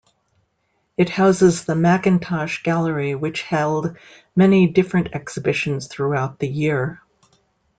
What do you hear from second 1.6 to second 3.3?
the Mackintosh gallery